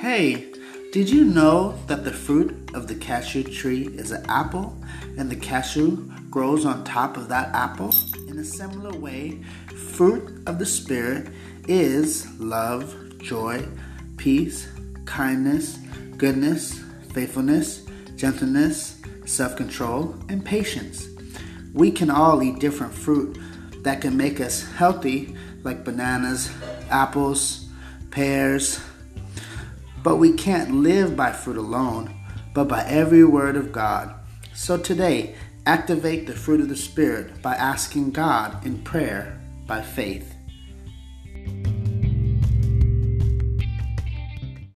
[0.00, 0.50] Hey,
[0.92, 4.74] did you know that the fruit of the cashew tree is an apple
[5.18, 7.92] and the cashew grows on top of that apple?
[8.26, 9.42] In a similar way,
[9.92, 11.28] fruit of the Spirit
[11.68, 13.62] is love, joy,
[14.16, 14.68] peace,
[15.04, 15.76] kindness,
[16.16, 16.80] goodness,
[17.12, 17.84] faithfulness,
[18.16, 21.08] gentleness, self control, and patience.
[21.74, 23.38] We can all eat different fruit
[23.82, 26.50] that can make us healthy, like bananas,
[26.88, 27.66] apples,
[28.10, 28.80] pears,
[30.02, 32.14] but we can't live by fruit alone,
[32.54, 34.14] but by every word of God.
[34.54, 35.34] So today,
[35.66, 40.34] activate the fruit of the Spirit by asking God in prayer by faith.